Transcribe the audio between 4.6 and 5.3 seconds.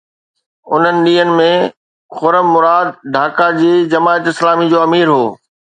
جو امير هو.